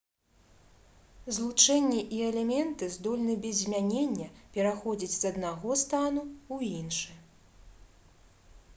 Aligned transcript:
злучэнні 1.37 1.99
і 2.19 2.21
элементы 2.29 2.89
здольны 2.95 3.35
без 3.45 3.55
змянення 3.65 4.27
пераходзіць 4.55 5.13
з 5.19 5.23
аднаго 5.33 5.79
стану 5.87 6.21
ў 6.53 6.57
іншы 6.83 7.11